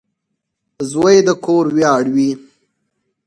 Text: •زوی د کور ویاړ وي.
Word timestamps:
•زوی 0.91 1.17
د 1.27 1.29
کور 1.45 1.65
ویاړ 1.75 2.03
وي. 2.15 2.31